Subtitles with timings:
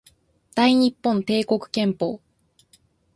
[0.55, 2.19] 大日本帝国憲法